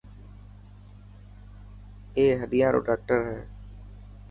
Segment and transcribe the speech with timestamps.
[2.15, 3.39] اي هڏيان رو ڊاڪٽر هي.